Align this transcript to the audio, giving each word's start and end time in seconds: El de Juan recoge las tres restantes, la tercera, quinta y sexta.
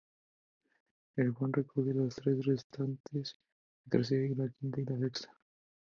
El 1.15 1.25
de 1.27 1.31
Juan 1.31 1.53
recoge 1.53 1.93
las 1.93 2.15
tres 2.15 2.43
restantes, 2.47 3.37
la 3.85 3.89
tercera, 3.91 4.51
quinta 4.59 4.81
y 4.81 4.85
sexta. 4.97 5.29